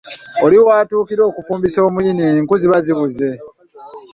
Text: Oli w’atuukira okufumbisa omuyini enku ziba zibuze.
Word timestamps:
Oli 0.45 0.57
w’atuukira 0.65 1.21
okufumbisa 1.29 1.79
omuyini 1.87 2.23
enku 2.39 2.55
ziba 2.61 2.77
zibuze. 2.85 3.29